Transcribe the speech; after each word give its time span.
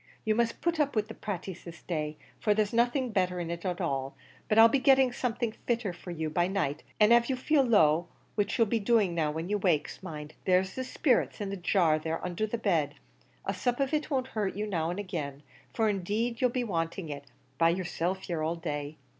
You 0.25 0.33
must 0.33 0.61
put 0.61 0.79
up 0.79 0.95
with 0.95 1.09
the 1.09 1.13
pratees 1.13 1.63
this 1.63 1.83
day, 1.83 2.17
for 2.39 2.55
there's 2.55 2.73
nothing 2.73 3.11
better 3.11 3.39
in 3.39 3.51
it 3.51 3.63
at 3.63 3.79
all; 3.79 4.15
but 4.49 4.57
I'll 4.57 4.67
be 4.67 4.79
getting 4.79 5.11
something 5.11 5.51
fitter 5.67 5.93
for 5.93 6.09
you 6.09 6.27
by 6.27 6.47
night; 6.47 6.81
an' 6.99 7.11
av' 7.13 7.27
you 7.29 7.35
feel 7.35 7.61
low, 7.61 8.07
which 8.33 8.57
you'll 8.57 8.65
be 8.65 8.79
doing 8.79 9.15
when 9.15 9.47
you 9.47 9.59
wakes, 9.59 10.01
mind, 10.01 10.33
there's 10.45 10.73
the 10.73 10.83
sperrits 10.83 11.39
in 11.39 11.51
the 11.51 11.55
jar 11.55 11.99
there 11.99 12.19
undher 12.25 12.47
the 12.49 12.57
bed; 12.57 12.95
a 13.45 13.53
sup 13.53 13.79
of 13.79 13.93
it 13.93 14.09
won't 14.09 14.29
hurt 14.29 14.55
you 14.55 14.65
now 14.65 14.89
an' 14.89 14.97
agin, 14.97 15.43
for 15.71 15.87
indeed 15.87 16.41
you'll 16.41 16.49
be 16.49 16.63
wanting 16.63 17.07
it, 17.09 17.25
by 17.59 17.69
yerself 17.69 18.23
here 18.23 18.41
all 18.41 18.55
day. 18.55 18.97